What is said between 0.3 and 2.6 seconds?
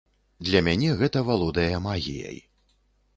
Для мяне гэта валодае магіяй.